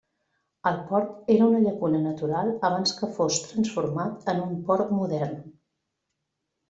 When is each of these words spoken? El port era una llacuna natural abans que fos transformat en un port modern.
El 0.69 0.77
port 0.91 1.29
era 1.33 1.49
una 1.49 1.59
llacuna 1.65 1.99
natural 2.07 2.49
abans 2.71 2.95
que 3.01 3.11
fos 3.19 3.39
transformat 3.51 4.33
en 4.35 4.43
un 4.47 4.57
port 4.71 4.93
modern. 5.03 5.37